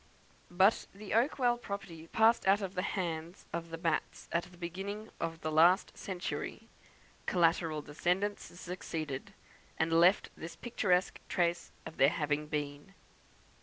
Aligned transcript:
But 0.49 0.87
the 0.95 1.13
Oakwell 1.13 1.59
property 1.61 2.07
passed 2.07 2.47
out 2.47 2.63
of 2.63 2.73
the 2.73 2.81
hands 2.81 3.45
of 3.53 3.69
the 3.69 3.77
Batts 3.77 4.27
at 4.31 4.45
the 4.45 4.57
beginning 4.57 5.11
of 5.19 5.41
the 5.41 5.51
last 5.51 5.95
century; 5.95 6.67
collateral 7.27 7.83
descendants 7.83 8.45
succeeded, 8.59 9.35
and 9.77 9.93
left 9.93 10.31
this 10.35 10.55
picturesque 10.55 11.19
trace 11.29 11.71
of 11.85 11.97
their 11.97 12.09
having 12.09 12.47
been. 12.47 12.95